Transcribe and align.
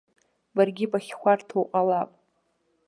Баргьы 0.55 0.85
бахьхәарҭоу 0.91 1.63
ҟалап. 1.71 2.09